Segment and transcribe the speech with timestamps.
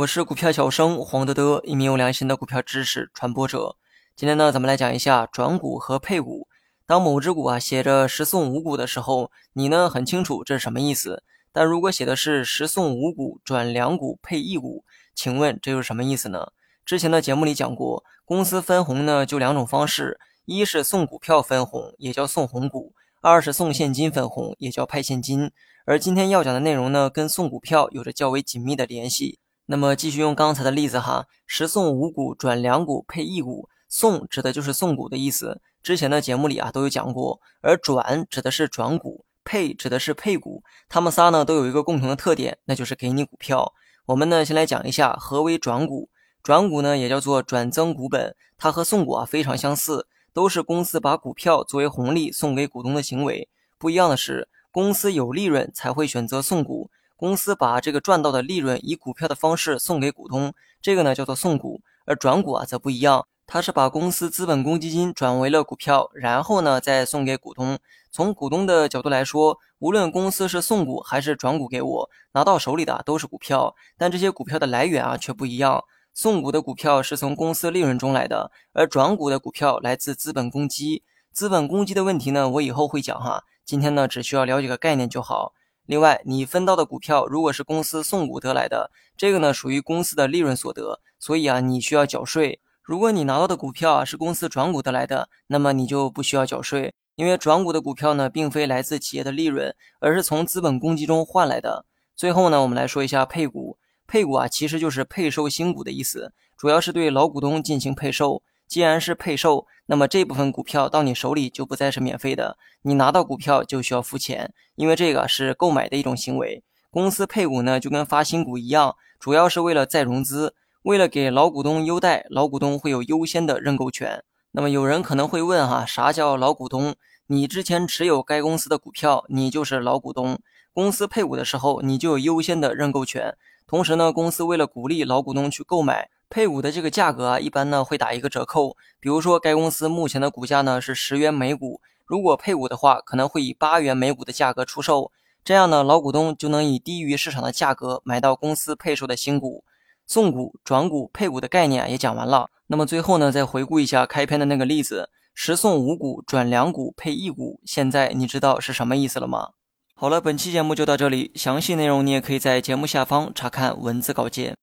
[0.00, 3.76] 我是股票小生黄德德，一名有良心的股票知识传播者。
[4.16, 6.48] 今天呢，咱们来讲一下转股和配股。
[6.86, 11.22] 当某只股啊写着十送五股的时候，你呢很清楚这是什么意思。
[11.52, 14.84] 但如果写的是十送五股转两股配一股，
[15.14, 16.46] 请问这又是什么意思呢？
[16.86, 25.52] 之前的节目里讲过，公司分红呢就两种方式，一是送股票分红，也叫送红股；二是送现金分红，也叫派现金。
[25.84, 29.38] 而今天要讲的内容呢，跟送股票有着较为紧密的联系。
[29.70, 35.60] 那么继续用刚才的例子哈，十送五股转两股配一股，送指的就是送股的意思。
[35.80, 40.64] 之前的节目里啊都有讲过，而转指的是转股，配指的是配股。
[40.88, 43.72] 他们仨呢都有一个共同的特点，那就是给你股票。
[44.06, 46.08] 我们呢先来讲一下何为转股。
[46.42, 53.48] 转股呢也叫做转增股本，它和送股啊非常相似，都是公司把股票作为红利送给股东的行为。
[53.78, 56.90] 不一样的是，公司有利润才会选择送股。
[57.20, 67.78] 公司把这个赚到的利润以股票的方式送给股东，这个呢叫做送股，而转股啊则不一样，它是把公司资本公积金转为了股票，然后呢再送给股东。
[68.10, 75.84] 从股东的角度来说，无论公司是送股还是转股给我，拿到手里的都是股票，但这些股票的来源啊却不一样。
[76.14, 81.02] 送股的股票是从公司利润中来的，而转股的股票来自资本公积。
[81.30, 85.52] 资本公积的问题呢，我以后会讲哈，今天呢只需要了解个概念就好。
[85.90, 92.60] 另外，你分到的股票如果是公司送股得来的，这个呢属于公司的利润所得，所以啊你需要缴税。
[92.84, 101.84] 如果你拿到的股票啊是公司转股得来的，那么你就不需要缴税，因为转股的股票呢并非来自企业的利润，而是从资本公积中换来的。
[102.14, 103.76] 最后呢，我们来说一下配股。
[104.06, 108.44] 配股啊其实就是配售新股的意思，主要是对老股东进行配售。
[108.70, 116.62] 既然是配售，那么这部分股票到你手里就不再是免费的，你拿到股票就需要付钱，因为这个是购买的一种行为。
[116.88, 124.22] 公司配股呢，就跟发新股一样，主要是为了再融资，为了给老股东优待，老股东会有优先的认购权。
[124.52, 126.94] 那么有人可能会问哈，啥叫老股东？
[127.26, 130.38] 你之前持有该公司的股票，你就是老股东。
[130.72, 133.36] 公司配股的时候，你就有优先的认购权。
[133.66, 136.08] 同时呢，公司为了鼓励老股东去购买。
[136.30, 138.76] 配股的这个价格啊，一般呢会打一个折扣。
[139.00, 145.10] 比如说，该公司目前的股价呢是十元每股，如果配股的话，可能会以八元每股的价格出售。
[145.44, 149.64] 这样呢，老股东就能以低于市场的价格买到公司配售的新股。
[150.06, 152.50] 送股、转股、配股的概念也讲完了。
[152.66, 159.50] 那么最后呢，再回顾一下开篇的那个例子：十送五股转两股配一股，现在你知道是什么意思了吗？
[159.94, 164.56] 好了，本期节目就到这里，详细内容你也可以在节目下方查看文字稿件。